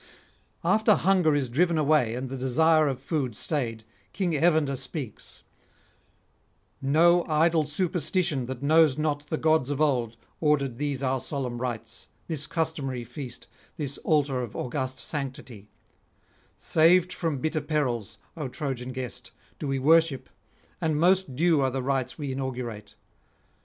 After 0.63 0.95
hunger 0.95 1.35
is 1.35 1.47
driven 1.47 1.77
away 1.77 2.15
and 2.15 2.27
the 2.27 2.35
desire 2.35 2.87
of 2.87 2.99
food 2.99 3.35
stayed, 3.35 3.83
King 4.13 4.33
Evander 4.33 4.75
speaks: 4.75 5.43
'No 6.81 7.23
idle 7.27 7.65
superstition 7.67 8.47
that 8.47 8.63
knows 8.63 8.97
not 8.97 9.27
the 9.27 9.37
gods 9.37 9.69
of 9.69 9.79
old 9.79 10.13
hath 10.15 10.19
ordered 10.39 10.79
these 10.79 11.03
our 11.03 11.19
solemn 11.19 11.61
rites, 11.61 12.07
this 12.27 12.47
customary 12.47 13.03
feast, 13.03 13.45
this 13.77 13.99
altar 13.99 14.41
of 14.41 14.55
august 14.55 14.99
sanctity; 14.99 15.69
saved 16.57 17.13
from 17.13 17.37
bitter 17.37 17.61
perils, 17.61 18.17
O 18.35 18.47
Trojan 18.47 18.93
guest, 18.93 19.29
do 19.59 19.67
we 19.67 19.77
worship, 19.77 20.29
and 20.81 20.95
[189 20.99 21.35
225]most 21.35 21.35
due 21.35 21.61
are 21.61 21.69
the 21.69 21.83
rites 21.83 22.17
we 22.17 22.31
inaugurate. 22.31 22.95